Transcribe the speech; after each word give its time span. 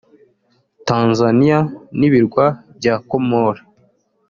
Tanzania 0.87 1.59
n’Ibirwa 1.99 2.45
bya 2.77 2.95
Comores 3.09 3.63